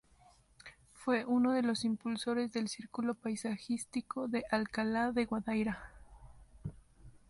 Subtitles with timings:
[0.93, 5.91] Fue uno de los impulsores del círculo paisajístico de Alcalá de Guadaíra.